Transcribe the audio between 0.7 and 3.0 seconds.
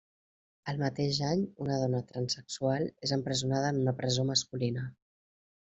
El mateix any, una dona transsexual